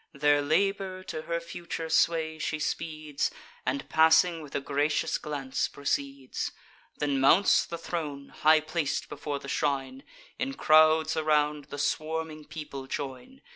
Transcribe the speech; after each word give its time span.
Their 0.13 0.41
labour 0.41 1.03
to 1.03 1.21
her 1.21 1.39
future 1.39 1.87
sway 1.87 2.39
she 2.39 2.57
speeds, 2.57 3.29
And 3.67 3.87
passing 3.87 4.41
with 4.41 4.55
a 4.55 4.59
gracious 4.59 5.19
glance 5.19 5.67
proceeds; 5.67 6.51
Then 6.97 7.19
mounts 7.19 7.67
the 7.67 7.77
throne, 7.77 8.29
high 8.29 8.61
plac'd 8.61 9.07
before 9.09 9.37
the 9.37 9.47
shrine: 9.47 10.01
In 10.39 10.55
crowds 10.55 11.15
around, 11.15 11.65
the 11.65 11.77
swarming 11.77 12.45
people 12.45 12.87
join. 12.87 13.41